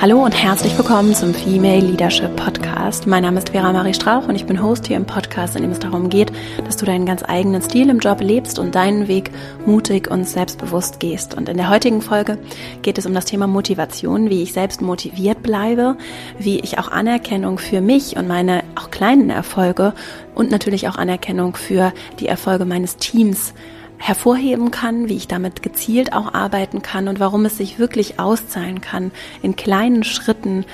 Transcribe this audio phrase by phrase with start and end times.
[0.00, 3.06] Hallo und herzlich willkommen zum Female Leadership Podcast.
[3.06, 5.72] Mein Name ist Vera Marie Strauch und ich bin Host hier im Podcast, in dem
[5.72, 6.32] es darum geht,
[6.64, 9.30] dass du deinen ganz eigenen Stil im Job lebst und deinen Weg
[9.66, 11.34] mutig und selbstbewusst gehst.
[11.34, 12.38] Und in der heutigen Folge
[12.80, 15.98] geht es um das Thema Motivation, wie ich selbst motiviert bleibe,
[16.38, 19.92] wie ich auch Anerkennung für mich und meine auch kleinen Erfolge
[20.34, 23.52] und natürlich auch Anerkennung für die Erfolge meines Teams
[24.00, 28.80] hervorheben kann, wie ich damit gezielt auch arbeiten kann und warum es sich wirklich auszahlen
[28.80, 30.64] kann, in kleinen Schritten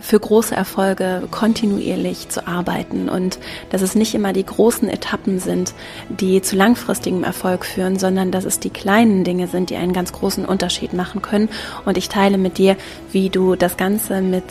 [0.00, 3.38] für große Erfolge kontinuierlich zu arbeiten und
[3.70, 5.74] dass es nicht immer die großen Etappen sind,
[6.08, 10.12] die zu langfristigem Erfolg führen, sondern dass es die kleinen Dinge sind, die einen ganz
[10.12, 11.48] großen Unterschied machen können.
[11.84, 12.76] Und ich teile mit dir,
[13.12, 14.44] wie du das Ganze mit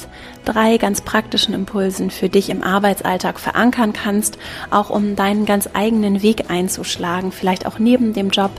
[0.45, 4.38] drei ganz praktischen Impulsen für dich im Arbeitsalltag verankern kannst,
[4.70, 8.52] auch um deinen ganz eigenen Weg einzuschlagen, vielleicht auch neben dem Job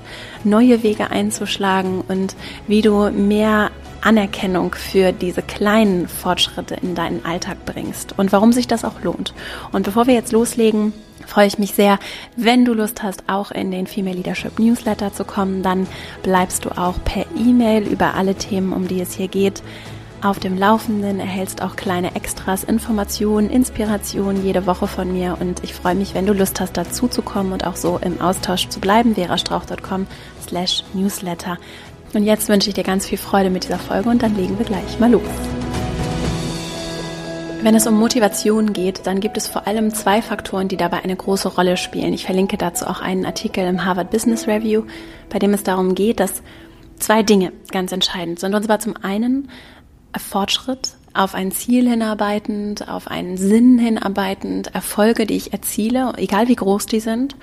[0.45, 3.71] neue Wege einzuschlagen und wie du mehr
[4.07, 9.35] Anerkennung für diese kleinen Fortschritte in deinen Alltag bringst und warum sich das auch lohnt.
[9.73, 10.93] Und bevor wir jetzt loslegen,
[11.27, 11.99] freue ich mich sehr,
[12.37, 15.89] wenn du Lust hast, auch in den Female Leadership Newsletter zu kommen, dann
[16.23, 19.63] bleibst du auch per E-Mail über alle Themen, um die es hier geht,
[20.23, 25.75] auf dem Laufenden, erhältst auch kleine Extras, Informationen, Inspirationen jede Woche von mir und ich
[25.75, 28.81] freue mich, wenn du Lust hast, dazu zu kommen und auch so im Austausch zu
[28.81, 29.15] bleiben.
[29.15, 30.07] verastrauch.com
[30.47, 31.59] slash newsletter.
[32.17, 34.65] Und jetzt wünsche ich dir ganz viel Freude mit dieser Folge und dann legen wir
[34.65, 35.23] gleich mal los.
[37.61, 41.15] Wenn es um Motivation geht, dann gibt es vor allem zwei Faktoren, die dabei eine
[41.15, 42.15] große Rolle spielen.
[42.15, 44.85] Ich verlinke dazu auch einen Artikel im Harvard Business Review,
[45.29, 46.43] bei dem es darum geht, dass
[46.99, 48.55] zwei Dinge ganz entscheidend sind.
[48.55, 49.51] Und zwar zum einen
[50.17, 56.57] Fortschritt, auf ein Ziel hinarbeitend, auf einen Sinn hinarbeitend, Erfolge, die ich erziele, egal wie
[56.57, 57.37] groß die sind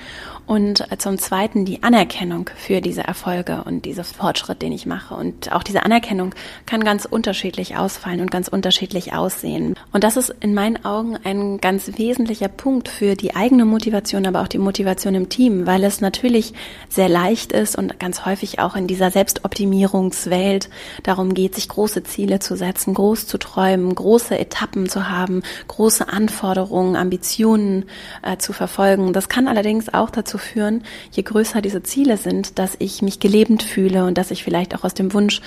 [0.46, 5.16] und zum Zweiten die Anerkennung für diese Erfolge und diese Fortschritt, den ich mache.
[5.16, 9.76] Und auch diese Anerkennung kann ganz unterschiedlich ausfallen und ganz unterschiedlich aussehen.
[9.94, 14.42] Und das ist in meinen Augen ein ganz wesentlicher Punkt für die eigene Motivation, aber
[14.42, 16.54] auch die Motivation im Team, weil es natürlich
[16.90, 20.70] sehr leicht ist und ganz häufig auch in dieser Selbstoptimierungswelt
[21.04, 23.63] darum geht, sich große Ziele zu setzen, groß zu träumen,
[23.96, 27.86] große Etappen zu haben, große Anforderungen, Ambitionen
[28.22, 29.14] äh, zu verfolgen.
[29.14, 33.64] Das kann allerdings auch dazu führen, je größer diese Ziele sind, dass ich mich gelebt
[33.64, 35.42] fühle und dass ich vielleicht auch aus dem Wunsch,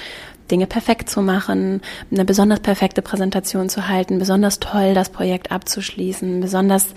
[0.50, 6.40] Dinge perfekt zu machen, eine besonders perfekte Präsentation zu halten, besonders toll das Projekt abzuschließen,
[6.40, 6.94] besonders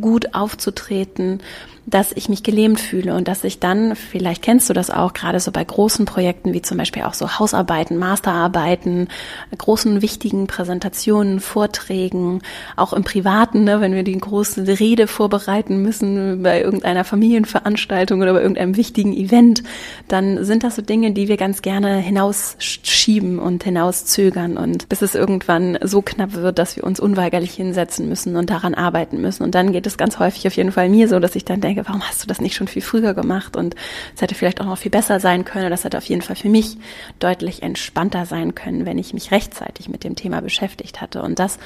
[0.00, 1.42] gut aufzutreten,
[1.86, 5.38] dass ich mich gelähmt fühle und dass ich dann, vielleicht kennst du das auch, gerade
[5.40, 9.08] so bei großen Projekten wie zum Beispiel auch so Hausarbeiten, Masterarbeiten,
[9.56, 12.40] großen wichtigen Präsentationen, Vorträgen,
[12.76, 18.32] auch im Privaten, ne, wenn wir die große Rede vorbereiten müssen bei irgendeiner Familienveranstaltung oder
[18.32, 19.62] bei irgendeinem wichtigen Event,
[20.08, 25.14] dann sind das so Dinge, die wir ganz gerne hinausschieben und hinauszögern und bis es
[25.14, 29.42] irgendwann so knapp wird, dass wir uns unweigerlich hinsetzen müssen und daran arbeiten müssen.
[29.42, 31.73] Und dann geht es ganz häufig auf jeden Fall mir so, dass ich dann denke,
[31.74, 33.56] denke, warum hast du das nicht schon viel früher gemacht?
[33.56, 33.74] Und
[34.14, 35.70] es hätte vielleicht auch noch viel besser sein können.
[35.70, 36.76] Das hätte auf jeden Fall für mich
[37.18, 41.22] deutlich entspannter sein können, wenn ich mich rechtzeitig mit dem Thema beschäftigt hatte.
[41.22, 41.58] Und das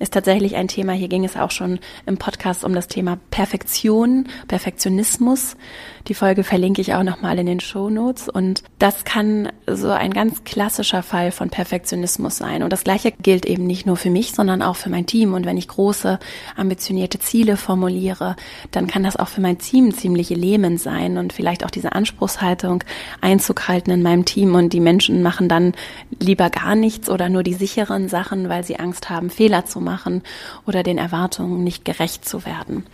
[0.00, 0.92] ist tatsächlich ein Thema.
[0.92, 5.56] Hier ging es auch schon im Podcast um das Thema Perfektion, Perfektionismus.
[6.08, 8.28] Die Folge verlinke ich auch nochmal in den Show Notes.
[8.30, 12.62] Und das kann so ein ganz klassischer Fall von Perfektionismus sein.
[12.62, 15.34] Und das Gleiche gilt eben nicht nur für mich, sondern auch für mein Team.
[15.34, 16.18] Und wenn ich große,
[16.56, 18.36] ambitionierte Ziele formuliere,
[18.70, 22.84] dann kann das auch für mein Team ziemlich lähmend sein und vielleicht auch diese Anspruchshaltung
[23.20, 24.54] Einzug halten in meinem Team.
[24.54, 25.74] Und die Menschen machen dann
[26.18, 29.89] lieber gar nichts oder nur die sicheren Sachen, weil sie Angst haben, Fehler zu machen
[29.90, 30.22] machen
[30.66, 32.86] oder den Erwartungen nicht gerecht zu werden.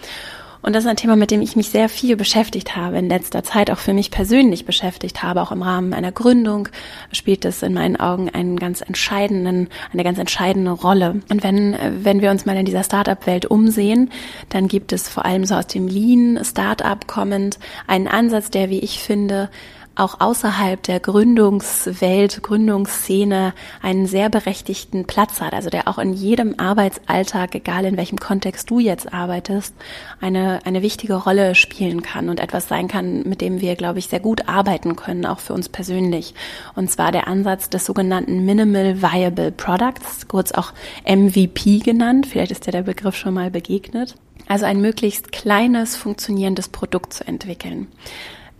[0.62, 3.44] Und das ist ein Thema, mit dem ich mich sehr viel beschäftigt habe, in letzter
[3.44, 6.68] Zeit auch für mich persönlich beschäftigt habe, auch im Rahmen einer Gründung
[7.12, 11.20] spielt es in meinen Augen einen ganz entscheidenden, eine ganz entscheidende Rolle.
[11.30, 14.10] Und wenn, wenn wir uns mal in dieser Startup-Welt umsehen,
[14.48, 18.80] dann gibt es vor allem so aus dem Lean Startup kommend einen Ansatz, der, wie
[18.80, 19.50] ich finde,
[19.96, 26.54] auch außerhalb der Gründungswelt, Gründungsszene einen sehr berechtigten Platz hat, also der auch in jedem
[26.58, 29.74] Arbeitsalltag, egal in welchem Kontext du jetzt arbeitest,
[30.20, 34.08] eine, eine wichtige Rolle spielen kann und etwas sein kann, mit dem wir, glaube ich,
[34.08, 36.34] sehr gut arbeiten können, auch für uns persönlich.
[36.74, 40.72] Und zwar der Ansatz des sogenannten Minimal Viable Products, kurz auch
[41.06, 42.26] MVP genannt.
[42.26, 44.14] Vielleicht ist dir der Begriff schon mal begegnet.
[44.46, 47.88] Also ein möglichst kleines, funktionierendes Produkt zu entwickeln.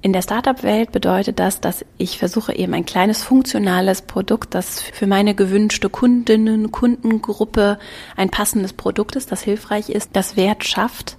[0.06, 5.08] In der Startup-Welt bedeutet das, dass ich versuche eben ein kleines funktionales Produkt, das für
[5.08, 7.80] meine gewünschte Kundinnen, Kundengruppe
[8.14, 11.16] ein passendes Produkt ist, das hilfreich ist, das Wert schafft,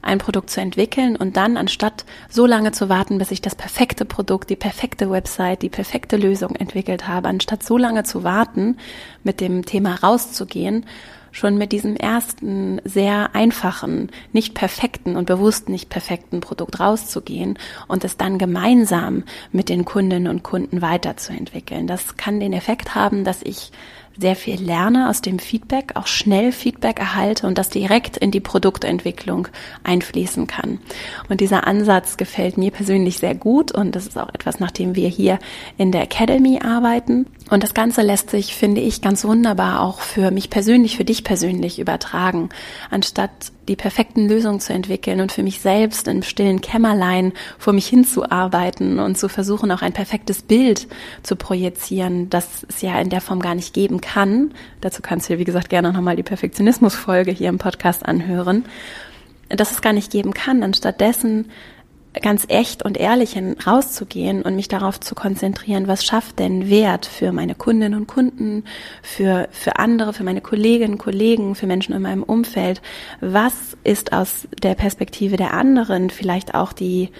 [0.00, 4.04] ein Produkt zu entwickeln und dann anstatt so lange zu warten, bis ich das perfekte
[4.04, 8.76] Produkt, die perfekte Website, die perfekte Lösung entwickelt habe, anstatt so lange zu warten,
[9.24, 10.86] mit dem Thema rauszugehen,
[11.32, 18.04] schon mit diesem ersten sehr einfachen, nicht perfekten und bewusst nicht perfekten Produkt rauszugehen und
[18.04, 21.86] es dann gemeinsam mit den Kundinnen und Kunden weiterzuentwickeln.
[21.86, 23.72] Das kann den Effekt haben, dass ich
[24.18, 28.40] sehr viel lerne aus dem Feedback, auch schnell Feedback erhalte und das direkt in die
[28.40, 29.48] Produktentwicklung
[29.82, 30.78] einfließen kann.
[31.28, 34.94] Und dieser Ansatz gefällt mir persönlich sehr gut und das ist auch etwas, nach dem
[34.94, 35.38] wir hier
[35.78, 37.26] in der Academy arbeiten.
[37.50, 41.24] Und das Ganze lässt sich, finde ich, ganz wunderbar auch für mich persönlich, für dich
[41.24, 42.50] persönlich übertragen.
[42.90, 43.30] Anstatt
[43.70, 48.98] die perfekten Lösungen zu entwickeln und für mich selbst im stillen Kämmerlein vor mich hinzuarbeiten
[48.98, 50.88] und zu versuchen, auch ein perfektes Bild
[51.22, 54.50] zu projizieren, das es ja in der Form gar nicht geben kann.
[54.80, 58.64] Dazu kannst du, wie gesagt, gerne nochmal die Perfektionismus-Folge hier im Podcast anhören.
[59.48, 61.48] Dass es gar nicht geben kann, anstattdessen
[62.22, 63.36] ganz echt und ehrlich
[63.66, 68.64] rauszugehen und mich darauf zu konzentrieren, was schafft denn Wert für meine Kundinnen und Kunden,
[69.02, 72.82] für, für andere, für meine Kolleginnen, Kollegen, für Menschen in meinem Umfeld.
[73.20, 77.10] Was ist aus der Perspektive der anderen vielleicht auch die,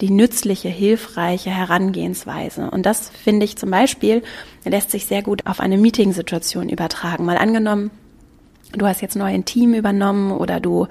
[0.00, 2.70] die nützliche, hilfreiche Herangehensweise.
[2.70, 4.22] Und das finde ich zum Beispiel,
[4.64, 7.24] lässt sich sehr gut auf eine Meetingsituation übertragen.
[7.24, 7.90] Mal angenommen,
[8.72, 10.86] du hast jetzt neu ein Team übernommen oder du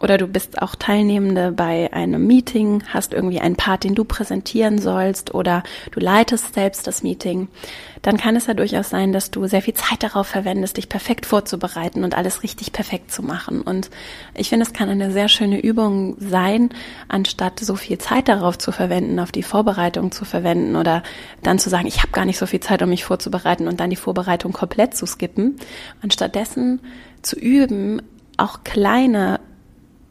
[0.00, 4.78] oder du bist auch Teilnehmende bei einem Meeting, hast irgendwie einen Part, den du präsentieren
[4.78, 7.48] sollst oder du leitest selbst das Meeting,
[8.02, 11.26] dann kann es ja durchaus sein, dass du sehr viel Zeit darauf verwendest, dich perfekt
[11.26, 13.60] vorzubereiten und alles richtig perfekt zu machen.
[13.60, 13.90] Und
[14.34, 16.70] ich finde, es kann eine sehr schöne Übung sein,
[17.08, 21.02] anstatt so viel Zeit darauf zu verwenden, auf die Vorbereitung zu verwenden oder
[21.42, 23.90] dann zu sagen, ich habe gar nicht so viel Zeit, um mich vorzubereiten und dann
[23.90, 25.56] die Vorbereitung komplett zu skippen,
[26.02, 26.80] anstattdessen
[27.22, 28.00] zu üben,
[28.38, 29.40] auch kleine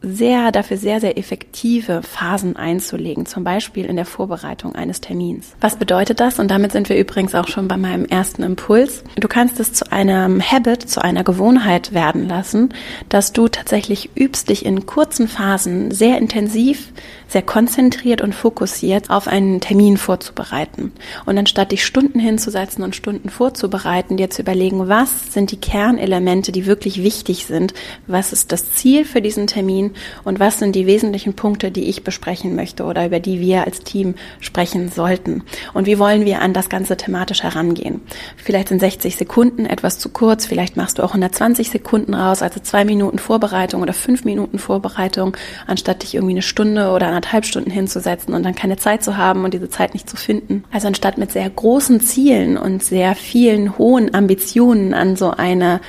[0.02, 5.54] sehr, dafür sehr, sehr effektive Phasen einzulegen, zum Beispiel in der Vorbereitung eines Termins.
[5.60, 6.38] Was bedeutet das?
[6.38, 9.04] Und damit sind wir übrigens auch schon bei meinem ersten Impuls.
[9.16, 12.70] Du kannst es zu einem Habit, zu einer Gewohnheit werden lassen,
[13.08, 16.92] dass du tatsächlich übst, dich in kurzen Phasen sehr intensiv
[17.30, 20.92] sehr konzentriert und fokussiert auf einen Termin vorzubereiten.
[21.26, 26.50] Und anstatt dich Stunden hinzusetzen und Stunden vorzubereiten, dir zu überlegen, was sind die Kernelemente,
[26.50, 27.72] die wirklich wichtig sind,
[28.08, 29.92] was ist das Ziel für diesen Termin
[30.24, 33.80] und was sind die wesentlichen Punkte, die ich besprechen möchte oder über die wir als
[33.80, 35.44] Team sprechen sollten.
[35.72, 38.00] Und wie wollen wir an das Ganze thematisch herangehen?
[38.36, 42.58] Vielleicht sind 60 Sekunden etwas zu kurz, vielleicht machst du auch 120 Sekunden raus, also
[42.58, 45.36] zwei Minuten Vorbereitung oder fünf Minuten Vorbereitung,
[45.68, 49.44] anstatt dich irgendwie eine Stunde oder anderthalb Stunden hinzusetzen und dann keine Zeit zu haben
[49.44, 50.64] und diese Zeit nicht zu finden.
[50.72, 55.80] Also anstatt mit sehr großen Zielen und sehr vielen hohen Ambitionen an so eine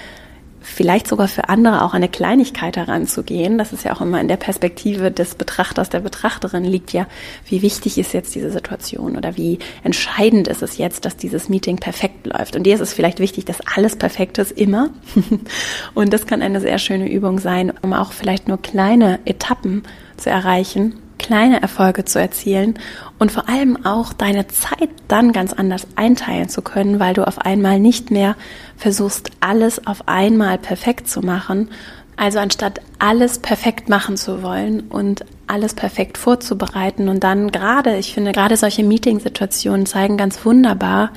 [0.64, 3.58] vielleicht sogar für andere auch eine Kleinigkeit heranzugehen.
[3.58, 7.08] Das ist ja auch immer in der Perspektive des Betrachters, der Betrachterin liegt ja,
[7.48, 11.78] wie wichtig ist jetzt diese Situation oder wie entscheidend ist es jetzt, dass dieses Meeting
[11.78, 12.56] perfekt läuft.
[12.56, 14.92] Und dir ist es vielleicht wichtig, dass alles perfekt ist, immer.
[15.96, 19.82] Und das kann eine sehr schöne Übung sein, um auch vielleicht nur kleine Etappen
[20.18, 22.74] zu erreichen kleine Erfolge zu erzielen
[23.20, 27.40] und vor allem auch deine Zeit dann ganz anders einteilen zu können, weil du auf
[27.40, 28.36] einmal nicht mehr
[28.76, 31.70] versuchst, alles auf einmal perfekt zu machen.
[32.18, 38.14] Also anstatt alles perfekt machen zu wollen und alles perfekt vorzubereiten und dann gerade, ich
[38.14, 41.12] finde, gerade solche Meetingsituationen zeigen ganz wunderbar,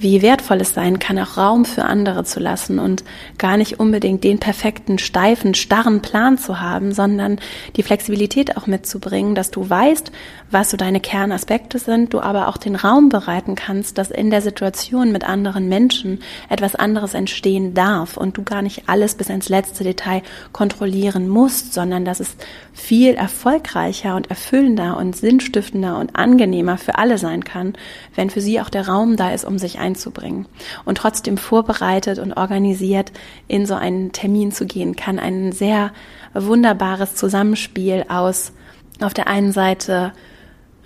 [0.00, 3.04] wie wertvoll es sein kann, auch Raum für andere zu lassen und
[3.36, 7.38] gar nicht unbedingt den perfekten, steifen, starren Plan zu haben, sondern
[7.76, 10.10] die Flexibilität auch mitzubringen, dass du weißt,
[10.50, 14.40] was so deine Kernaspekte sind, du aber auch den Raum bereiten kannst, dass in der
[14.40, 19.50] Situation mit anderen Menschen etwas anderes entstehen darf und du gar nicht alles bis ins
[19.50, 22.36] letzte Detail kontrollieren musst, sondern dass es
[22.72, 27.74] viel erfolgreicher und erfüllender und sinnstiftender und angenehmer für alle sein kann,
[28.14, 30.46] wenn für sie auch der Raum da ist, um sich einzubringen.
[30.84, 33.12] Und trotzdem vorbereitet und organisiert
[33.48, 35.92] in so einen Termin zu gehen, kann ein sehr
[36.34, 38.52] wunderbares Zusammenspiel aus
[39.00, 40.12] auf der einen Seite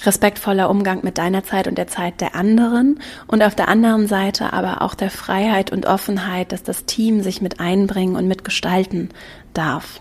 [0.03, 4.53] respektvoller Umgang mit deiner Zeit und der Zeit der anderen und auf der anderen Seite
[4.53, 9.11] aber auch der Freiheit und Offenheit, dass das Team sich mit einbringen und mitgestalten
[9.53, 10.01] darf.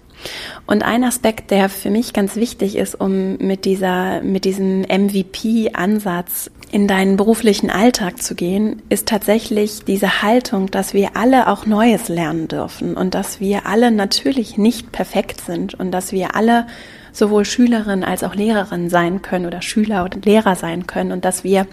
[0.66, 6.50] Und ein Aspekt, der für mich ganz wichtig ist, um mit dieser, mit diesem MVP-Ansatz
[6.74, 12.10] in deinen beruflichen Alltag zu gehen, ist tatsächlich diese Haltung, dass wir alle auch Neues
[12.10, 16.66] lernen dürfen und dass wir alle natürlich nicht perfekt sind und dass wir alle
[17.14, 21.44] sowohl Schülerin als auch Lehrerin sein können oder Schüler oder Lehrer sein können und dass
[21.44, 21.68] wir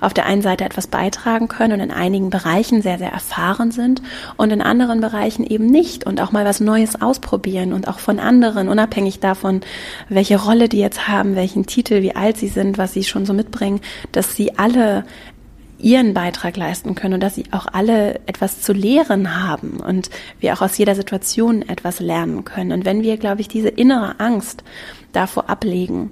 [0.00, 4.02] auf der einen Seite etwas beitragen können und in einigen Bereichen sehr, sehr erfahren sind
[4.36, 8.18] und in anderen Bereichen eben nicht und auch mal was Neues ausprobieren und auch von
[8.18, 9.60] anderen, unabhängig davon,
[10.08, 13.34] welche Rolle die jetzt haben, welchen Titel, wie alt sie sind, was sie schon so
[13.34, 13.80] mitbringen,
[14.12, 15.04] dass sie alle
[15.78, 20.54] ihren Beitrag leisten können und dass sie auch alle etwas zu lehren haben und wir
[20.54, 22.72] auch aus jeder Situation etwas lernen können.
[22.72, 24.64] Und wenn wir, glaube ich, diese innere Angst
[25.12, 26.10] davor ablegen,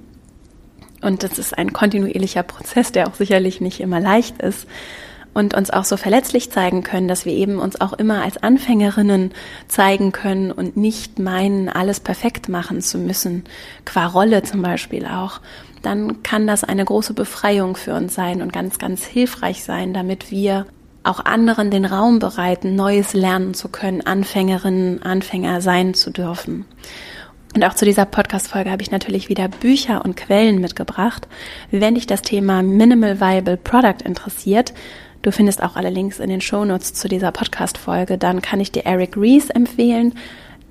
[1.01, 4.67] und das ist ein kontinuierlicher Prozess, der auch sicherlich nicht immer leicht ist,
[5.35, 9.33] und uns auch so verletzlich zeigen können, dass wir eben uns auch immer als Anfängerinnen
[9.67, 13.43] zeigen können und nicht meinen, alles perfekt machen zu müssen,
[13.83, 15.41] qua Rolle zum Beispiel auch,
[15.85, 20.31] dann kann das eine große Befreiung für uns sein und ganz, ganz hilfreich sein, damit
[20.31, 20.65] wir
[21.03, 26.65] auch anderen den Raum bereiten, Neues lernen zu können, Anfängerinnen, Anfänger sein zu dürfen.
[27.55, 31.27] Und auch zu dieser Podcast-Folge habe ich natürlich wieder Bücher und Quellen mitgebracht.
[31.71, 34.73] Wenn dich das Thema Minimal Viable Product interessiert,
[35.21, 38.85] du findest auch alle Links in den Shownotes zu dieser Podcast-Folge, dann kann ich dir
[38.85, 40.15] Eric Rees empfehlen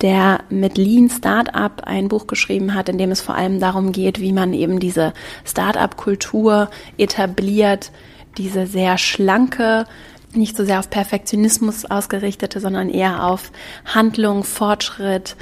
[0.00, 4.20] der mit Lean Startup ein Buch geschrieben hat, in dem es vor allem darum geht,
[4.20, 5.12] wie man eben diese
[5.44, 7.90] Startup-Kultur etabliert,
[8.36, 9.86] diese sehr schlanke,
[10.34, 13.52] nicht so sehr auf Perfektionismus ausgerichtete, sondern eher auf
[13.84, 15.36] Handlung, Fortschritt,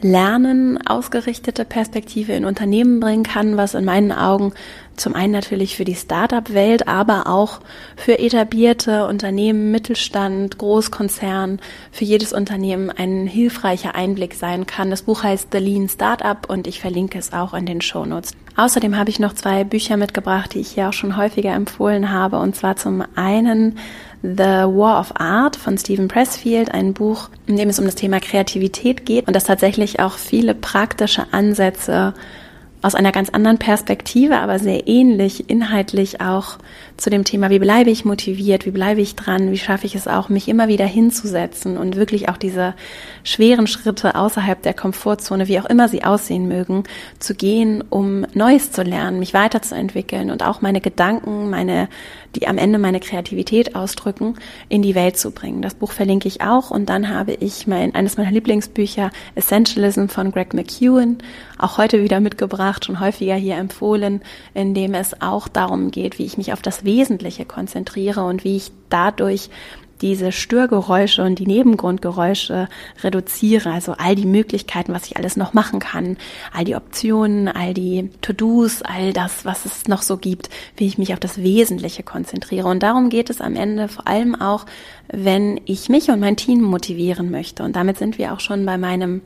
[0.00, 4.52] Lernen ausgerichtete Perspektive in Unternehmen bringen kann, was in meinen Augen
[5.00, 7.60] zum einen natürlich für die Startup-Welt, aber auch
[7.96, 14.90] für etablierte Unternehmen, Mittelstand, Großkonzern, für jedes Unternehmen ein hilfreicher Einblick sein kann.
[14.90, 18.32] Das Buch heißt The Lean Startup und ich verlinke es auch in den Shownotes.
[18.56, 22.38] Außerdem habe ich noch zwei Bücher mitgebracht, die ich hier auch schon häufiger empfohlen habe,
[22.38, 23.78] und zwar zum einen
[24.22, 28.18] The War of Art von Stephen Pressfield, ein Buch, in dem es um das Thema
[28.18, 32.14] Kreativität geht und das tatsächlich auch viele praktische Ansätze
[32.80, 36.58] aus einer ganz anderen Perspektive, aber sehr ähnlich inhaltlich auch
[36.96, 40.06] zu dem Thema, wie bleibe ich motiviert, wie bleibe ich dran, wie schaffe ich es
[40.06, 42.74] auch, mich immer wieder hinzusetzen und wirklich auch diese
[43.24, 46.84] schweren Schritte außerhalb der Komfortzone, wie auch immer sie aussehen mögen,
[47.18, 51.88] zu gehen, um Neues zu lernen, mich weiterzuentwickeln und auch meine Gedanken, meine,
[52.38, 54.34] die am Ende meine Kreativität ausdrücken,
[54.68, 55.62] in die Welt zu bringen.
[55.62, 60.30] Das Buch verlinke ich auch und dann habe ich mein, eines meiner Lieblingsbücher Essentialism von
[60.30, 61.18] Greg McEwen
[61.58, 64.22] auch heute wieder mitgebracht, schon häufiger hier empfohlen,
[64.54, 68.56] in dem es auch darum geht, wie ich mich auf das Wesentliche konzentriere und wie
[68.56, 69.50] ich dadurch
[70.00, 72.68] diese Störgeräusche und die Nebengrundgeräusche
[73.02, 76.16] reduziere, also all die Möglichkeiten, was ich alles noch machen kann,
[76.52, 80.98] all die Optionen, all die To-Dos, all das, was es noch so gibt, wie ich
[80.98, 82.68] mich auf das Wesentliche konzentriere.
[82.68, 84.66] Und darum geht es am Ende vor allem auch,
[85.10, 87.62] wenn ich mich und mein Team motivieren möchte.
[87.62, 89.22] Und damit sind wir auch schon bei meinem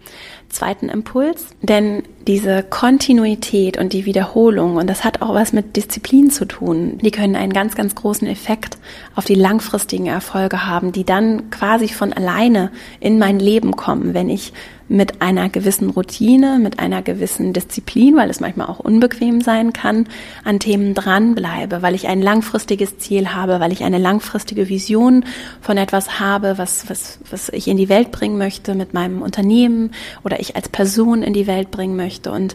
[0.48, 1.46] zweiten Impuls.
[1.60, 6.98] Denn diese Kontinuität und die Wiederholung, und das hat auch was mit Disziplin zu tun,
[6.98, 8.78] die können einen ganz, ganz großen Effekt
[9.16, 14.28] auf die langfristigen Erfolge haben, die dann quasi von alleine in mein Leben kommen, wenn
[14.28, 14.52] ich
[14.92, 20.06] mit einer gewissen Routine, mit einer gewissen Disziplin, weil es manchmal auch unbequem sein kann,
[20.44, 25.24] an Themen dranbleibe, weil ich ein langfristiges Ziel habe, weil ich eine langfristige Vision
[25.62, 29.92] von etwas habe, was, was, was ich in die Welt bringen möchte mit meinem Unternehmen
[30.24, 32.30] oder ich als Person in die Welt bringen möchte.
[32.30, 32.54] Und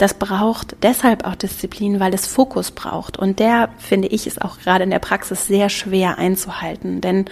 [0.00, 3.18] das braucht deshalb auch Disziplin, weil es Fokus braucht.
[3.18, 7.02] Und der, finde ich, ist auch gerade in der Praxis sehr schwer einzuhalten.
[7.02, 7.26] Denn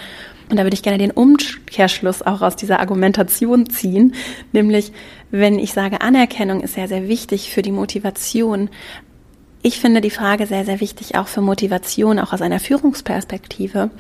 [0.51, 4.15] und da würde ich gerne den Umkehrschluss auch aus dieser Argumentation ziehen,
[4.53, 4.93] nämlich
[5.31, 8.71] wenn ich sage, Anerkennung ist sehr, sehr wichtig für die Motivation.
[9.61, 13.91] Ich finde die Frage sehr, sehr wichtig auch für Motivation, auch aus einer Führungsperspektive.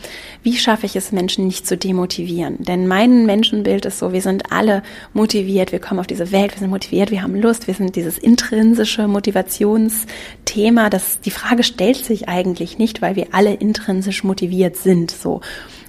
[0.44, 2.62] Wie schaffe ich es, Menschen nicht zu demotivieren?
[2.62, 4.84] Denn mein Menschenbild ist so, wir sind alle
[5.14, 8.18] motiviert, wir kommen auf diese Welt, wir sind motiviert, wir haben Lust, wir sind dieses
[8.18, 10.90] intrinsische Motivationsthema.
[10.90, 15.40] Das, die Frage stellt sich eigentlich nicht, weil wir alle intrinsisch motiviert sind, so.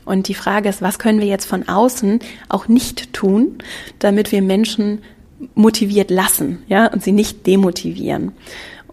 [0.03, 3.59] Und die Frage ist, was können wir jetzt von außen auch nicht tun,
[3.99, 5.03] damit wir Menschen
[5.53, 8.31] motiviert lassen, ja, und sie nicht demotivieren.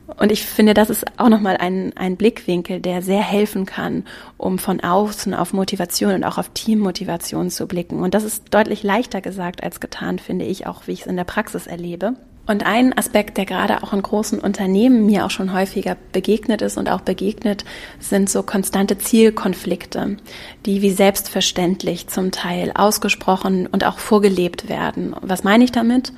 [0.07, 4.05] Und ich finde, das ist auch nochmal ein, ein Blickwinkel, der sehr helfen kann,
[4.37, 8.03] um von außen auf Motivation und auch auf Teammotivation zu blicken.
[8.03, 11.17] Und das ist deutlich leichter gesagt als getan, finde ich, auch wie ich es in
[11.17, 12.15] der Praxis erlebe.
[12.47, 16.79] Und ein Aspekt, der gerade auch in großen Unternehmen mir auch schon häufiger begegnet ist
[16.79, 17.65] und auch begegnet,
[17.99, 20.17] sind so konstante Zielkonflikte,
[20.65, 25.17] die wie selbstverständlich zum Teil ausgesprochen und auch vorgelebt werden.
[25.23, 26.13] Was meine ich damit?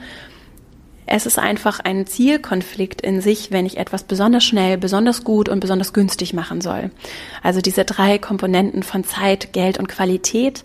[1.11, 5.61] Es ist einfach ein Zielkonflikt in sich, wenn ich etwas besonders schnell, besonders gut und
[5.61, 6.91] besonders günstig machen soll.
[7.43, 10.65] Also diese drei Komponenten von Zeit, Geld und Qualität,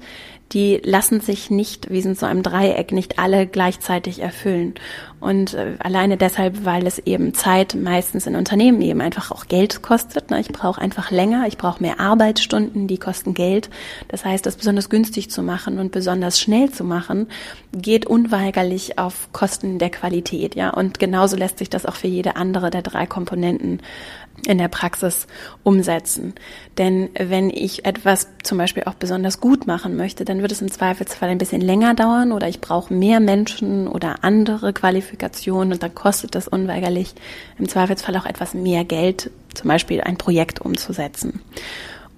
[0.53, 4.75] die lassen sich nicht, wie in so einem Dreieck, nicht alle gleichzeitig erfüllen.
[5.19, 9.81] Und äh, alleine deshalb, weil es eben Zeit meistens in Unternehmen eben einfach auch Geld
[9.81, 10.29] kostet.
[10.29, 10.39] Ne?
[10.41, 13.69] Ich brauche einfach länger, ich brauche mehr Arbeitsstunden, die kosten Geld.
[14.10, 17.27] Das heißt, das besonders günstig zu machen und besonders schnell zu machen,
[17.72, 20.55] geht unweigerlich auf Kosten der Qualität.
[20.55, 23.79] Ja, und genauso lässt sich das auch für jede andere der drei Komponenten
[24.48, 25.28] in der Praxis
[25.64, 26.34] umsetzen.
[26.78, 30.72] Denn wenn ich etwas zum Beispiel auch besonders gut machen möchte, dann wird es im
[30.72, 35.96] Zweifelsfall ein bisschen länger dauern oder ich brauche mehr Menschen oder andere Qualifikationen und dann
[35.96, 37.14] kostet das unweigerlich
[37.58, 41.42] im Zweifelsfall auch etwas mehr Geld, zum Beispiel ein Projekt umzusetzen.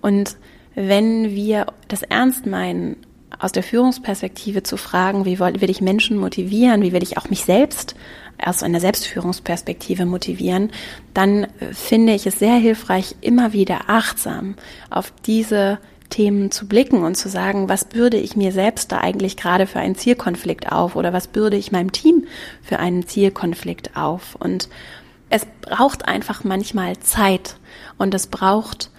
[0.02, 0.36] Und
[0.76, 2.98] wenn wir das ernst meinen,
[3.40, 7.46] aus der Führungsperspektive zu fragen, wie will ich Menschen motivieren, wie will ich auch mich
[7.46, 7.96] selbst
[8.44, 10.72] aus einer Selbstführungsperspektive motivieren,
[11.14, 14.56] dann äh, finde ich es sehr hilfreich, immer wieder achtsam
[14.90, 15.80] auf diese
[16.10, 19.80] Themen zu blicken und zu sagen, was bürde ich mir selbst da eigentlich gerade für
[19.80, 22.26] einen Zielkonflikt auf oder was bürde ich meinem Team
[22.62, 24.36] für einen Zielkonflikt auf.
[24.36, 24.70] Und
[25.30, 27.58] es braucht einfach manchmal Zeit
[27.98, 28.92] und es braucht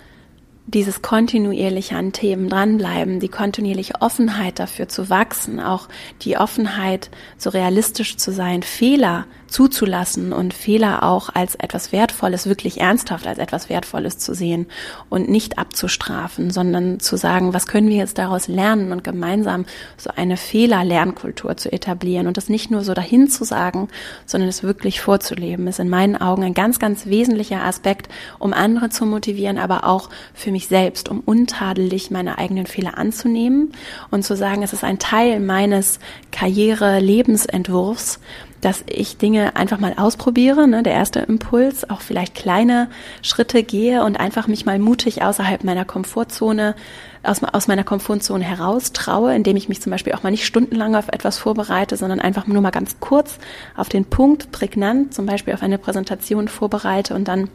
[0.67, 5.89] dieses kontinuierliche an Themen dranbleiben, die kontinuierliche Offenheit dafür zu wachsen, auch
[6.23, 12.79] die Offenheit, so realistisch zu sein, Fehler zuzulassen und Fehler auch als etwas Wertvolles, wirklich
[12.79, 14.67] ernsthaft als etwas Wertvolles zu sehen
[15.09, 19.65] und nicht abzustrafen, sondern zu sagen, was können wir jetzt daraus lernen und gemeinsam
[19.97, 23.89] so eine Fehler-Lernkultur zu etablieren und das nicht nur so dahin zu sagen,
[24.27, 28.91] sondern es wirklich vorzuleben, ist in meinen Augen ein ganz, ganz wesentlicher Aspekt, um andere
[28.91, 33.73] zu motivieren, aber auch für mich selbst, um untadelig meine eigenen Fehler anzunehmen
[34.11, 35.99] und zu sagen, es ist ein Teil meines
[36.31, 38.21] Karriere-Lebensentwurfs,
[38.61, 42.89] dass ich Dinge einfach mal ausprobiere, ne, der erste Impuls, auch vielleicht kleine
[43.23, 46.75] Schritte gehe und einfach mich mal mutig außerhalb meiner Komfortzone,
[47.23, 50.95] aus, aus meiner Komfortzone heraus traue, indem ich mich zum Beispiel auch mal nicht stundenlang
[50.97, 53.39] auf etwas vorbereite, sondern einfach nur mal ganz kurz
[53.77, 57.51] auf den Punkt, prägnant, zum Beispiel auf eine Präsentation vorbereite und dann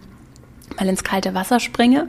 [0.77, 2.07] mal ins kalte Wasser springe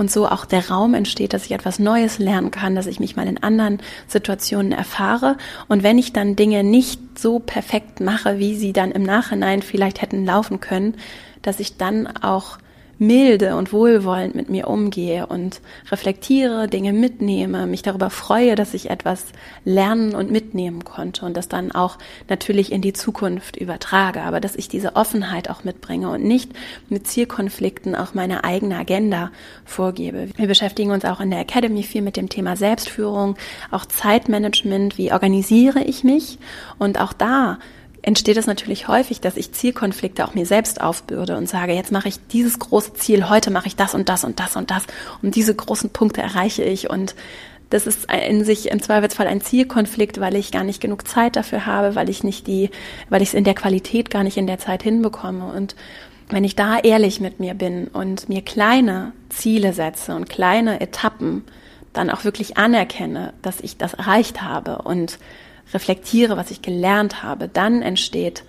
[0.00, 3.16] und so auch der Raum entsteht, dass ich etwas Neues lernen kann, dass ich mich
[3.16, 5.36] mal in anderen Situationen erfahre.
[5.68, 10.00] Und wenn ich dann Dinge nicht so perfekt mache, wie sie dann im Nachhinein vielleicht
[10.00, 10.94] hätten laufen können,
[11.42, 12.56] dass ich dann auch
[13.00, 18.90] milde und wohlwollend mit mir umgehe und reflektiere, Dinge mitnehme, mich darüber freue, dass ich
[18.90, 19.24] etwas
[19.64, 21.96] lernen und mitnehmen konnte und das dann auch
[22.28, 26.52] natürlich in die Zukunft übertrage, aber dass ich diese Offenheit auch mitbringe und nicht
[26.90, 29.30] mit Zielkonflikten auch meine eigene Agenda
[29.64, 30.28] vorgebe.
[30.36, 33.36] Wir beschäftigen uns auch in der Academy viel mit dem Thema Selbstführung,
[33.70, 36.38] auch Zeitmanagement, wie organisiere ich mich
[36.78, 37.58] und auch da
[38.02, 42.08] entsteht es natürlich häufig, dass ich Zielkonflikte auch mir selbst aufbürde und sage, jetzt mache
[42.08, 44.84] ich dieses große Ziel, heute mache ich das und das und das und das
[45.22, 47.14] und diese großen Punkte erreiche ich und
[47.70, 51.66] das ist in sich im Zweifelsfall ein Zielkonflikt, weil ich gar nicht genug Zeit dafür
[51.66, 52.70] habe, weil ich nicht die,
[53.08, 55.52] weil ich es in der Qualität gar nicht in der Zeit hinbekomme.
[55.52, 55.76] Und
[56.28, 61.44] wenn ich da ehrlich mit mir bin und mir kleine Ziele setze und kleine Etappen
[61.92, 65.18] dann auch wirklich anerkenne, dass ich das erreicht habe und
[65.72, 68.44] reflektiere, was ich gelernt habe, dann entsteht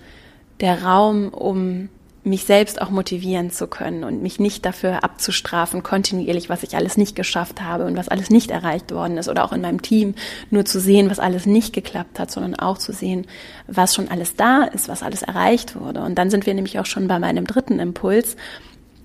[0.60, 1.88] der Raum, um
[2.24, 6.96] mich selbst auch motivieren zu können und mich nicht dafür abzustrafen, kontinuierlich, was ich alles
[6.96, 10.14] nicht geschafft habe und was alles nicht erreicht worden ist oder auch in meinem Team
[10.50, 13.26] nur zu sehen, was alles nicht geklappt hat, sondern auch zu sehen,
[13.66, 16.02] was schon alles da ist, was alles erreicht wurde.
[16.02, 18.36] Und dann sind wir nämlich auch schon bei meinem dritten Impuls.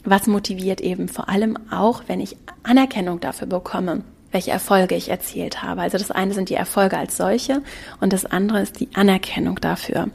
[0.04, 5.63] Was motiviert eben vor allem auch, wenn ich Anerkennung dafür bekomme, welche Erfolge ich erzielt
[5.63, 5.82] habe.
[5.82, 7.62] Also das eine sind die Erfolge als solche
[8.00, 10.10] und das andere ist die Anerkennung dafür.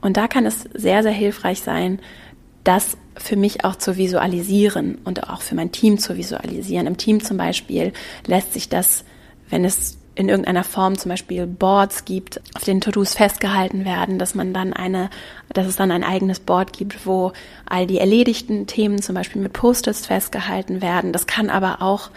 [0.00, 1.98] Und da kann es sehr, sehr hilfreich sein,
[2.64, 6.86] das für mich auch zu visualisieren und auch für mein Team zu visualisieren.
[6.86, 7.92] Im Team zum Beispiel
[8.26, 9.04] lässt sich das,
[9.50, 14.34] wenn es in irgendeiner Form zum Beispiel Boards gibt, auf denen To-Dos festgehalten werden, dass
[14.34, 15.10] man dann eine,
[15.52, 17.32] dass es dann ein eigenes Board gibt, wo
[17.66, 21.12] all die erledigten Themen zum Beispiel mit Post-its festgehalten werden.
[21.12, 22.10] Das kann aber auch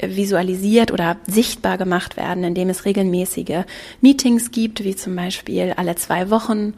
[0.00, 3.64] visualisiert oder sichtbar gemacht werden, indem es regelmäßige
[4.00, 6.74] Meetings gibt, wie zum Beispiel alle zwei Wochen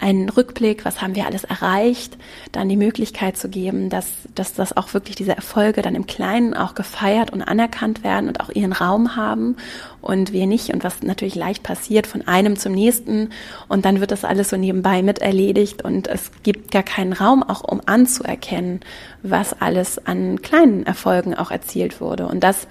[0.00, 2.16] einen Rückblick, was haben wir alles erreicht,
[2.52, 6.54] dann die Möglichkeit zu geben, dass, dass das auch wirklich diese Erfolge dann im Kleinen
[6.54, 9.56] auch gefeiert und anerkannt werden und auch ihren Raum haben
[10.00, 13.30] und wir nicht und was natürlich leicht passiert von einem zum nächsten
[13.68, 17.42] und dann wird das alles so nebenbei mit erledigt und es gibt gar keinen Raum
[17.42, 18.80] auch um anzuerkennen,
[19.22, 22.26] was alles an kleinen Erfolgen auch erzielt wurde.
[22.26, 22.66] Und das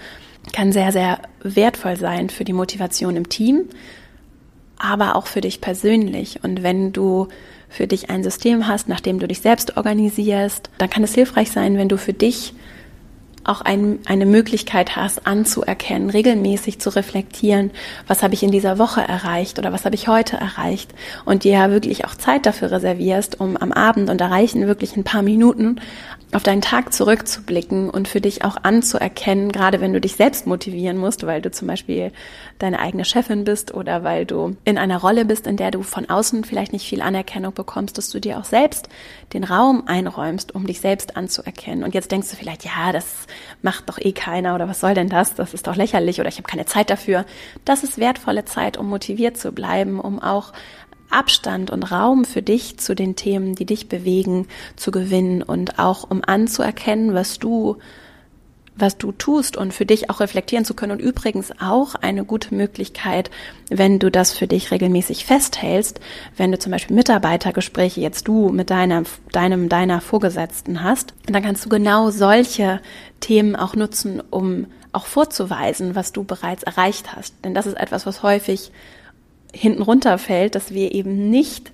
[0.53, 3.65] kann sehr, sehr wertvoll sein für die Motivation im Team,
[4.79, 6.43] aber auch für dich persönlich.
[6.43, 7.27] Und wenn du
[7.69, 11.51] für dich ein System hast, nach dem du dich selbst organisierst, dann kann es hilfreich
[11.51, 12.53] sein, wenn du für dich
[13.43, 17.71] auch ein, eine Möglichkeit hast, anzuerkennen, regelmäßig zu reflektieren,
[18.05, 20.93] was habe ich in dieser Woche erreicht oder was habe ich heute erreicht
[21.25, 25.21] und dir wirklich auch Zeit dafür reservierst, um am Abend und erreichen wirklich ein paar
[25.21, 25.79] Minuten
[26.31, 30.97] auf deinen Tag zurückzublicken und für dich auch anzuerkennen, gerade wenn du dich selbst motivieren
[30.97, 32.11] musst, weil du zum Beispiel
[32.59, 36.07] deine eigene Chefin bist oder weil du in einer Rolle bist, in der du von
[36.07, 38.89] außen vielleicht nicht viel Anerkennung bekommst, dass du dir auch selbst
[39.33, 41.83] den Raum einräumst, um dich selbst anzuerkennen.
[41.83, 43.25] Und jetzt denkst du vielleicht, ja, das
[43.63, 45.33] macht doch eh keiner oder was soll denn das?
[45.33, 47.25] Das ist doch lächerlich oder ich habe keine Zeit dafür.
[47.65, 50.53] Das ist wertvolle Zeit, um motiviert zu bleiben, um auch
[51.09, 56.09] Abstand und Raum für dich zu den Themen, die dich bewegen, zu gewinnen und auch
[56.09, 57.77] um anzuerkennen, was du
[58.81, 60.93] was du tust und für dich auch reflektieren zu können.
[60.93, 63.29] Und übrigens auch eine gute Möglichkeit,
[63.69, 65.99] wenn du das für dich regelmäßig festhältst,
[66.37, 71.65] wenn du zum Beispiel Mitarbeitergespräche jetzt du mit deiner, deinem, deiner Vorgesetzten hast, dann kannst
[71.65, 72.81] du genau solche
[73.19, 77.35] Themen auch nutzen, um auch vorzuweisen, was du bereits erreicht hast.
[77.43, 78.71] Denn das ist etwas, was häufig
[79.53, 81.71] hinten runterfällt, dass wir eben nicht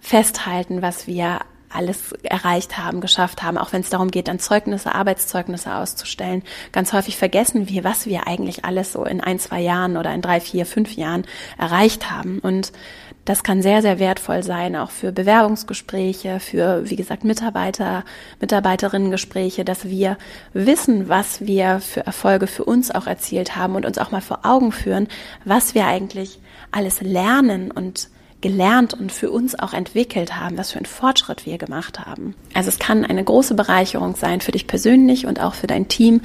[0.00, 1.40] festhalten, was wir
[1.74, 6.42] alles erreicht haben, geschafft haben, auch wenn es darum geht, dann Zeugnisse, Arbeitszeugnisse auszustellen.
[6.72, 10.22] Ganz häufig vergessen wir, was wir eigentlich alles so in ein, zwei Jahren oder in
[10.22, 11.24] drei, vier, fünf Jahren
[11.58, 12.38] erreicht haben.
[12.38, 12.72] Und
[13.24, 18.04] das kann sehr, sehr wertvoll sein, auch für Bewerbungsgespräche, für, wie gesagt, Mitarbeiter,
[18.40, 20.16] Mitarbeiterinnengespräche, dass wir
[20.52, 24.40] wissen, was wir für Erfolge für uns auch erzielt haben und uns auch mal vor
[24.44, 25.08] Augen führen,
[25.44, 26.38] was wir eigentlich
[26.74, 28.08] alles lernen und
[28.40, 32.34] gelernt und für uns auch entwickelt haben, was für einen Fortschritt wir gemacht haben.
[32.52, 36.20] Also es kann eine große Bereicherung sein für dich persönlich und auch für dein Team,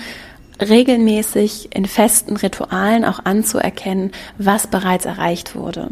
[0.62, 5.92] regelmäßig in festen Ritualen auch anzuerkennen, was bereits erreicht wurde.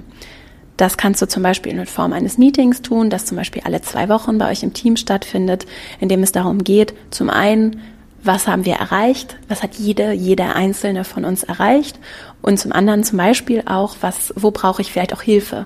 [0.76, 4.10] Das kannst du zum Beispiel in Form eines Meetings tun, das zum Beispiel alle zwei
[4.10, 5.66] Wochen bei euch im Team stattfindet,
[6.00, 7.82] in dem es darum geht, zum einen
[8.24, 12.00] was haben wir erreicht, was hat jede, jeder einzelne von uns erreicht?
[12.42, 15.66] Und zum anderen zum Beispiel auch, was, wo brauche ich vielleicht auch Hilfe,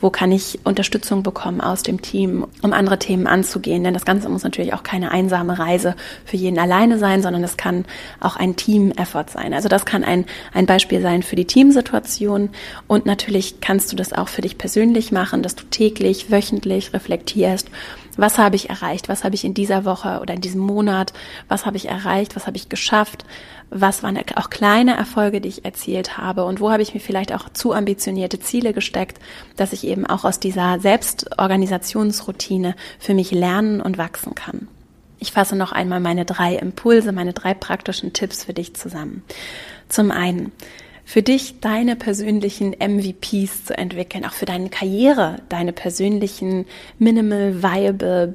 [0.00, 4.28] wo kann ich Unterstützung bekommen aus dem Team, um andere Themen anzugehen, denn das Ganze
[4.28, 7.84] muss natürlich auch keine einsame Reise für jeden alleine sein, sondern es kann
[8.20, 9.54] auch ein Team-Effort sein.
[9.54, 12.50] Also das kann ein, ein Beispiel sein für die Teamsituation.
[12.86, 17.68] Und natürlich kannst du das auch für dich persönlich machen, dass du täglich, wöchentlich reflektierst
[18.16, 19.08] was habe ich erreicht?
[19.08, 21.12] Was habe ich in dieser Woche oder in diesem Monat?
[21.48, 22.36] Was habe ich erreicht?
[22.36, 23.24] Was habe ich geschafft?
[23.70, 26.44] Was waren auch kleine Erfolge, die ich erzielt habe?
[26.44, 29.18] Und wo habe ich mir vielleicht auch zu ambitionierte Ziele gesteckt,
[29.56, 34.68] dass ich eben auch aus dieser Selbstorganisationsroutine für mich lernen und wachsen kann?
[35.18, 39.22] Ich fasse noch einmal meine drei Impulse, meine drei praktischen Tipps für dich zusammen.
[39.88, 40.52] Zum einen,
[41.04, 46.66] für dich deine persönlichen MVPs zu entwickeln, auch für deine Karriere, deine persönlichen
[46.98, 48.34] Minimal Viable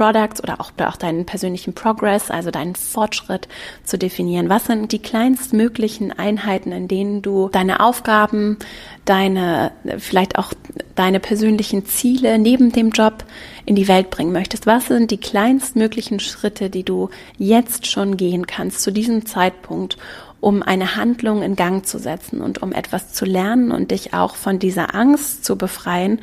[0.00, 3.48] Products oder auch, auch deinen persönlichen Progress, also deinen Fortschritt
[3.84, 4.48] zu definieren.
[4.48, 8.56] Was sind die kleinstmöglichen Einheiten, in denen du deine Aufgaben,
[9.04, 10.52] deine, vielleicht auch
[10.94, 13.24] deine persönlichen Ziele neben dem Job
[13.66, 14.66] in die Welt bringen möchtest?
[14.66, 19.98] Was sind die kleinstmöglichen Schritte, die du jetzt schon gehen kannst zu diesem Zeitpunkt,
[20.40, 24.36] um eine Handlung in Gang zu setzen und um etwas zu lernen und dich auch
[24.36, 26.20] von dieser Angst zu befreien,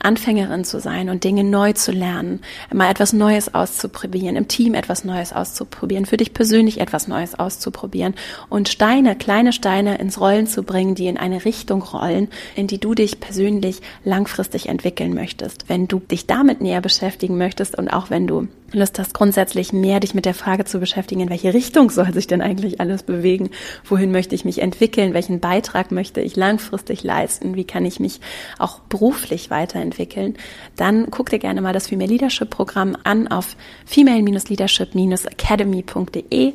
[0.00, 2.40] Anfängerin zu sein und Dinge neu zu lernen,
[2.72, 8.14] mal etwas Neues auszuprobieren, im Team etwas Neues auszuprobieren, für dich persönlich etwas Neues auszuprobieren
[8.48, 12.78] und Steine, kleine Steine ins Rollen zu bringen, die in eine Richtung rollen, in die
[12.78, 15.68] du dich persönlich langfristig entwickeln möchtest.
[15.68, 20.00] Wenn du dich damit näher beschäftigen möchtest und auch wenn du Lust hast, grundsätzlich mehr
[20.00, 23.50] dich mit der Frage zu beschäftigen, in welche Richtung soll sich denn eigentlich alles bewegen?
[23.84, 25.14] Wohin möchte ich mich entwickeln?
[25.14, 27.54] Welchen Beitrag möchte ich langfristig leisten?
[27.54, 28.20] Wie kann ich mich
[28.58, 29.85] auch beruflich weiterentwickeln?
[30.76, 36.54] Dann guck dir gerne mal das Female Leadership Programm an auf female-leadership-academy.de.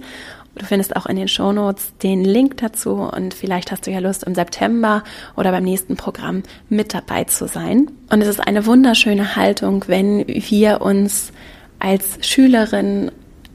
[0.55, 4.23] Du findest auch in den Shownotes den Link dazu und vielleicht hast du ja Lust,
[4.23, 5.05] im September
[5.37, 7.89] oder beim nächsten Programm mit dabei zu sein.
[8.09, 11.31] Und es ist eine wunderschöne Haltung, wenn wir uns
[11.79, 13.11] als Schülerin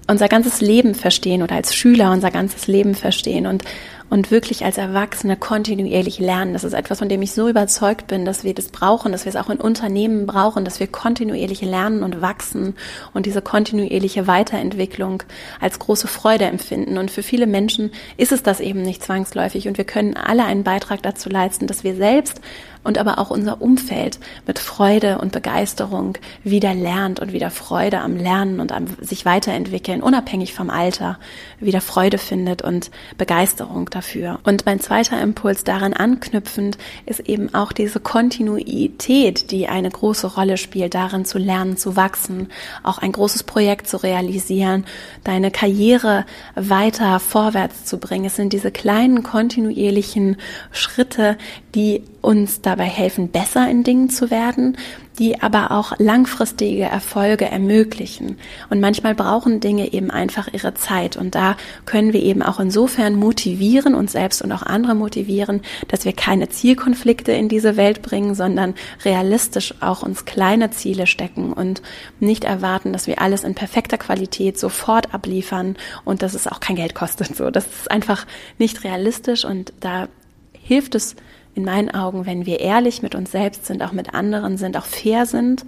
[0.09, 3.65] unser ganzes Leben verstehen oder als Schüler unser ganzes Leben verstehen und
[4.09, 6.53] und wirklich als Erwachsene kontinuierlich lernen.
[6.53, 9.31] Das ist etwas, von dem ich so überzeugt bin, dass wir das brauchen, dass wir
[9.31, 12.75] es auch in Unternehmen brauchen, dass wir kontinuierlich lernen und wachsen
[13.15, 15.23] und diese kontinuierliche Weiterentwicklung
[15.61, 16.99] als große Freude empfinden.
[16.99, 20.63] Und für viele Menschen ist es das eben nicht zwangsläufig und wir können alle einen
[20.63, 22.41] Beitrag dazu leisten, dass wir selbst
[22.87, 28.17] und aber auch unser Umfeld mit Freude und Begeisterung wieder lernt und wieder Freude am
[28.17, 31.19] Lernen und am sich weiterentwickeln, unabhängig vom Alter,
[31.59, 34.39] wieder Freude findet und Begeisterung dafür.
[34.45, 40.59] Und mein zweiter Impuls daran anknüpfend ist eben auch diese Kontinuität, die eine große Rolle
[40.59, 42.49] spielt, darin zu lernen, zu wachsen,
[42.83, 44.85] auch ein großes Projekt zu realisieren,
[45.25, 48.27] deine Karriere weiter vorwärts zu bringen.
[48.27, 50.37] Es sind diese kleinen kontinuierlichen
[50.71, 51.39] Schritte,
[51.75, 54.77] die uns dabei helfen, besser in Dingen zu werden,
[55.21, 58.37] die aber auch langfristige Erfolge ermöglichen.
[58.69, 61.17] Und manchmal brauchen Dinge eben einfach ihre Zeit.
[61.17, 66.05] Und da können wir eben auch insofern motivieren, uns selbst und auch andere motivieren, dass
[66.05, 71.81] wir keine Zielkonflikte in diese Welt bringen, sondern realistisch auch uns kleine Ziele stecken und
[72.19, 76.75] nicht erwarten, dass wir alles in perfekter Qualität sofort abliefern und dass es auch kein
[76.75, 77.37] Geld kostet.
[77.37, 78.27] So, das ist einfach
[78.59, 80.09] nicht realistisch und da
[80.53, 81.15] hilft es
[81.57, 84.85] in meinen Augen, wenn wir ehrlich mit uns selbst sind, auch mit anderen sind, auch
[84.85, 85.65] fair sind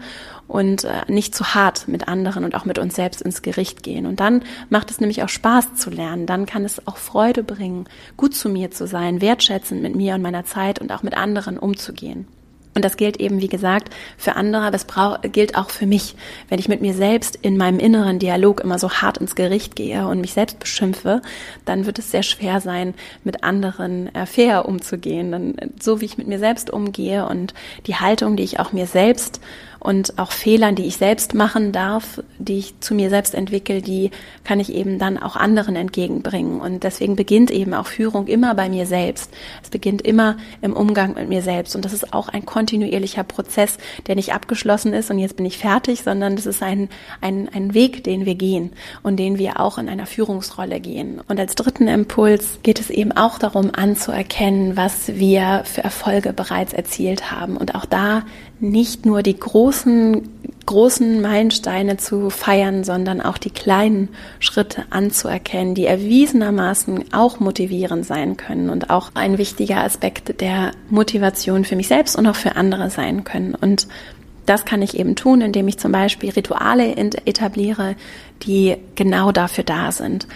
[0.46, 4.05] und äh, nicht zu hart mit anderen und auch mit uns selbst ins Gericht gehen.
[4.05, 6.27] Und dann macht es nämlich auch Spaß zu lernen.
[6.27, 10.22] Dann kann es auch Freude bringen, gut zu mir zu sein, wertschätzend mit mir und
[10.22, 12.29] meiner Zeit und auch mit anderen umzugehen.
[12.79, 14.87] Und das gilt eben, wie gesagt, für andere, aber es
[15.33, 16.14] gilt auch für mich.
[16.49, 20.07] Wenn ich mit mir selbst in meinem inneren Dialog immer so hart ins Gericht gehe
[20.07, 21.21] und mich selbst beschimpfe,
[21.64, 25.33] dann wird es sehr schwer sein, mit anderen äh, fair umzugehen.
[25.33, 27.53] Dann, so wie ich mit mir selbst umgehe und
[27.88, 29.41] die Haltung, die ich auch mir selbst
[29.81, 34.11] und auch Fehlern, die ich selbst machen darf, die ich zu mir selbst entwickle, die
[34.45, 36.61] kann ich eben dann auch anderen entgegenbringen.
[36.61, 39.33] Und deswegen beginnt eben auch Führung immer bei mir selbst.
[39.62, 41.77] Es beginnt immer im Umgang mit mir selbst.
[41.77, 45.59] Und das ist auch ein kontinuierlicher Prozess, der nicht abgeschlossen ist und jetzt bin ich
[45.59, 46.88] fertig, sondern das ist ein,
[47.21, 51.21] ein, ein Weg, den wir gehen und den wir auch in einer Führungsrolle gehen.
[51.29, 56.73] Und als dritten Impuls geht es eben auch darum anzuerkennen, was wir für Erfolge bereits
[56.73, 57.57] erzielt haben.
[57.57, 58.23] Und auch da
[58.61, 60.29] nicht nur die großen,
[60.66, 64.09] großen Meilensteine zu feiern, sondern auch die kleinen
[64.40, 71.64] Schritte anzuerkennen, die erwiesenermaßen auch motivierend sein können und auch ein wichtiger Aspekt der Motivation
[71.64, 73.55] für mich selbst und auch für andere sein können.
[73.55, 73.87] Und
[74.47, 77.97] das kann ich eben tun, indem ich zum Beispiel Rituale etabliere,
[78.42, 80.27] die genau dafür da sind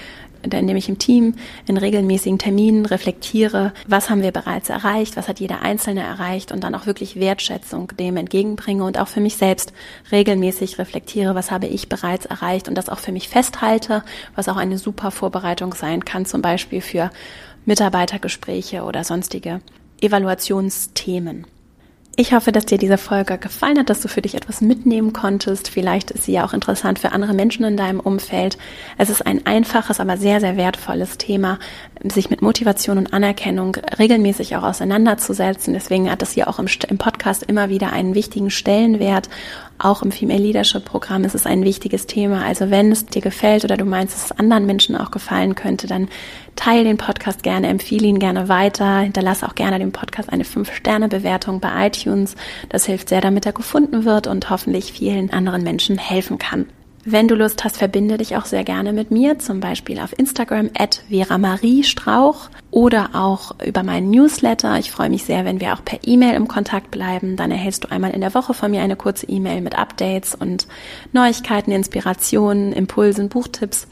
[0.43, 1.35] indem ich im Team
[1.67, 6.65] in regelmäßigen Terminen reflektiere, was haben wir bereits erreicht, was hat jeder Einzelne erreicht und
[6.65, 9.73] dann auch wirklich Wertschätzung dem entgegenbringe und auch für mich selbst
[10.11, 14.03] regelmäßig reflektiere, was habe ich bereits erreicht und das auch für mich festhalte,
[14.35, 17.11] was auch eine super Vorbereitung sein kann, zum Beispiel für
[17.65, 19.61] Mitarbeitergespräche oder sonstige
[20.01, 21.47] Evaluationsthemen.
[22.15, 25.71] Ich hoffe, dass dir diese Folge gefallen hat, dass du für dich etwas mitnehmen konntest.
[25.71, 28.59] Vielleicht ist sie ja auch interessant für andere Menschen in deinem Umfeld.
[28.99, 31.59] Es ist ein einfaches, aber sehr, sehr wertvolles Thema,
[32.05, 35.73] sich mit Motivation und Anerkennung regelmäßig auch auseinanderzusetzen.
[35.73, 39.31] Deswegen hat es hier auch im Podcast immer wieder einen wichtigen Stellenwert.
[39.83, 42.45] Auch im Female Leadership Programm ist es ein wichtiges Thema.
[42.45, 45.89] Also wenn es dir gefällt oder du meinst, dass es anderen Menschen auch gefallen könnte,
[45.89, 46.09] dann
[46.55, 51.59] teile den Podcast gerne, empfehle ihn gerne weiter, hinterlasse auch gerne dem Podcast eine 5-Sterne-Bewertung
[51.59, 52.37] bei iTunes.
[52.69, 56.67] Das hilft sehr, damit er gefunden wird und hoffentlich vielen anderen Menschen helfen kann.
[57.05, 60.71] Wenn du Lust hast, verbinde dich auch sehr gerne mit mir, zum Beispiel auf Instagram
[60.79, 64.79] at Vera Marie Strauch oder auch über meinen Newsletter.
[64.79, 67.35] Ich freue mich sehr, wenn wir auch per E-Mail im Kontakt bleiben.
[67.35, 70.69] Dann erhältst du einmal in der Woche von mir eine kurze E-Mail mit Updates und
[71.13, 73.89] Neuigkeiten, Inspirationen, Impulsen, Buchtipps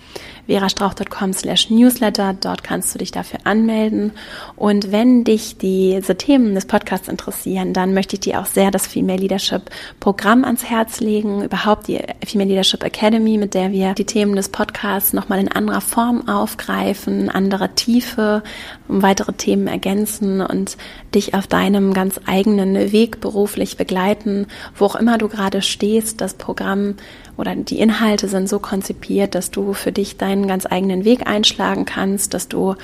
[0.50, 2.34] verastrauch.com slash newsletter.
[2.40, 4.10] Dort kannst du dich dafür anmelden.
[4.56, 8.88] Und wenn dich diese Themen des Podcasts interessieren, dann möchte ich dir auch sehr das
[8.88, 11.44] Female Leadership Programm ans Herz legen.
[11.44, 15.80] Überhaupt die Female Leadership Academy, mit der wir die Themen des Podcasts nochmal in anderer
[15.80, 18.42] Form aufgreifen, andere Tiefe,
[18.88, 20.76] weitere Themen ergänzen und
[21.14, 26.20] dich auf deinem ganz eigenen Weg beruflich begleiten, wo auch immer du gerade stehst.
[26.20, 26.96] Das Programm
[27.40, 31.87] oder die Inhalte sind so konzipiert, dass du für dich deinen ganz eigenen Weg einschlagen
[31.87, 32.76] kannst, dass du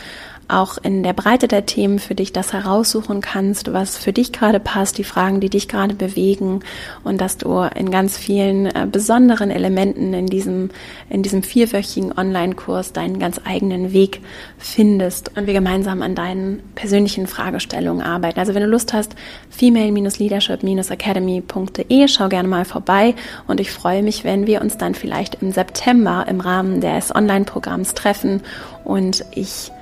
[0.48, 4.60] auch in der Breite der Themen für dich das heraussuchen kannst, was für dich gerade
[4.60, 6.60] passt, die Fragen, die dich gerade bewegen
[7.04, 10.70] und dass du in ganz vielen äh, besonderen Elementen in diesem,
[11.10, 14.20] in diesem vierwöchigen Online-Kurs deinen ganz eigenen Weg
[14.58, 18.38] findest und wir gemeinsam an deinen persönlichen Fragestellungen arbeiten.
[18.38, 19.16] Also wenn du Lust hast,
[19.50, 23.14] female-leadership-academy.de, schau gerne mal vorbei
[23.46, 27.94] und ich freue mich, wenn wir uns dann vielleicht im September im Rahmen des Online-Programms
[27.94, 28.42] treffen
[28.84, 29.72] und ich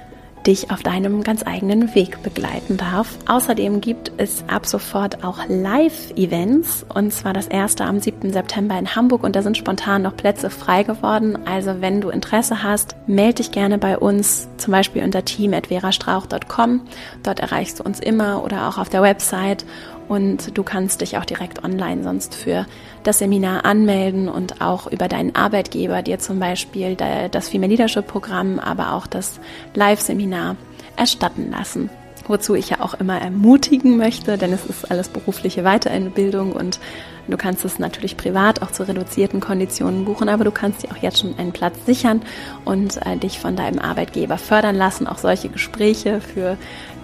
[0.47, 3.19] dich auf deinem ganz eigenen Weg begleiten darf.
[3.27, 8.33] Außerdem gibt es ab sofort auch Live-Events und zwar das erste am 7.
[8.33, 11.39] September in Hamburg und da sind spontan noch Plätze frei geworden.
[11.47, 16.81] Also wenn du Interesse hast, melde dich gerne bei uns, zum Beispiel unter team.verastrauch.com.
[17.23, 19.65] Dort erreichst du uns immer oder auch auf der Website
[20.09, 22.67] und du kannst dich auch direkt online sonst für
[23.03, 28.59] das Seminar anmelden und auch über deinen Arbeitgeber dir zum Beispiel das Female Leadership Programm,
[28.59, 29.41] aber auch das
[29.75, 30.57] Live-Seminar
[30.97, 31.91] erstatten lassen.
[32.27, 36.81] Wozu ich ja auch immer ermutigen möchte, denn es ist alles berufliche Weiterbildung und
[37.29, 40.97] du kannst es natürlich privat auch zu reduzierten Konditionen buchen, aber du kannst dir auch
[40.97, 42.23] jetzt schon einen Platz sichern
[42.65, 45.07] und äh, dich von deinem Arbeitgeber fördern lassen.
[45.07, 46.57] Auch solche Gespräche für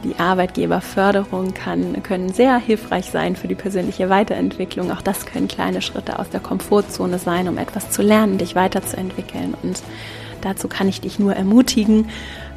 [0.04, 4.90] die Arbeitgeberförderung kann, können sehr hilfreich sein für die persönliche Weiterentwicklung.
[4.90, 9.54] Auch das können kleine Schritte aus der Komfortzone sein, um etwas zu lernen, dich weiterzuentwickeln.
[9.62, 9.82] Und
[10.40, 12.08] dazu kann ich dich nur ermutigen,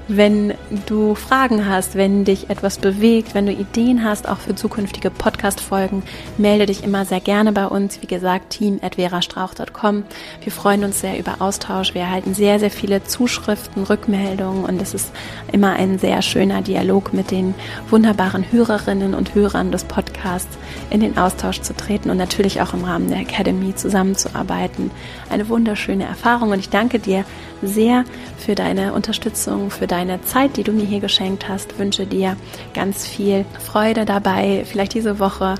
[0.07, 0.53] wenn
[0.85, 6.03] du Fragen hast, wenn dich etwas bewegt, wenn du Ideen hast, auch für zukünftige Podcast-Folgen,
[6.37, 8.01] melde dich immer sehr gerne bei uns.
[8.01, 10.03] Wie gesagt, team.verastrauch.com.
[10.41, 11.93] Wir freuen uns sehr über Austausch.
[11.93, 15.11] Wir erhalten sehr, sehr viele Zuschriften, Rückmeldungen und es ist
[15.51, 17.55] immer ein sehr schöner Dialog mit den
[17.89, 20.57] wunderbaren Hörerinnen und Hörern des Podcasts
[20.89, 24.91] in den Austausch zu treten und natürlich auch im Rahmen der Academy zusammenzuarbeiten.
[25.29, 27.23] Eine wunderschöne Erfahrung und ich danke dir
[27.61, 28.03] sehr
[28.37, 31.79] für deine Unterstützung, für deine Zeit, die du mir hier geschenkt hast.
[31.79, 32.35] Wünsche dir
[32.73, 35.55] ganz viel Freude dabei, vielleicht diese Woche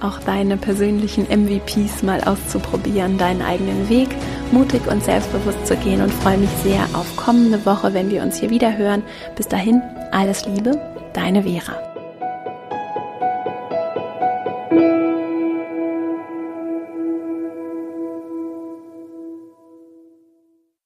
[0.00, 4.08] auch deine persönlichen MVPs mal auszuprobieren, deinen eigenen Weg
[4.52, 8.38] mutig und selbstbewusst zu gehen und freue mich sehr auf kommende Woche, wenn wir uns
[8.38, 9.02] hier wieder hören.
[9.34, 9.82] Bis dahin,
[10.12, 10.80] alles Liebe,
[11.12, 11.97] deine Vera.